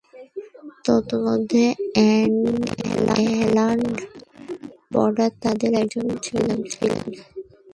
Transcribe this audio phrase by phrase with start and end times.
[0.85, 1.65] তন্মধ্যে,
[1.95, 3.79] Alan
[4.93, 6.59] Border তাদের একজন ছিলেন।